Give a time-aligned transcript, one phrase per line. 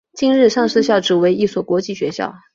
[0.15, 2.33] 今日上述校扯为一所国际学校。